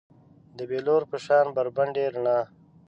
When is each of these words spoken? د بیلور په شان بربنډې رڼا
د 0.57 0.59
بیلور 0.69 1.01
په 1.11 1.17
شان 1.25 1.45
بربنډې 1.55 2.05
رڼا 2.13 2.39